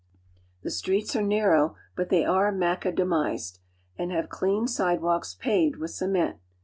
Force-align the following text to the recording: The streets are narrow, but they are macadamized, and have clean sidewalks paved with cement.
The 0.63 0.71
streets 0.71 1.15
are 1.15 1.21
narrow, 1.21 1.75
but 1.95 2.09
they 2.09 2.25
are 2.25 2.51
macadamized, 2.51 3.59
and 3.99 4.11
have 4.11 4.29
clean 4.29 4.67
sidewalks 4.67 5.35
paved 5.35 5.75
with 5.75 5.91
cement. 5.91 6.37